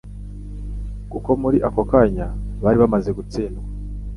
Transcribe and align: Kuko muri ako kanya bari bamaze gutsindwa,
Kuko 1.11 1.29
muri 1.41 1.57
ako 1.67 1.81
kanya 1.91 2.27
bari 2.63 2.77
bamaze 2.83 3.09
gutsindwa, 3.17 3.63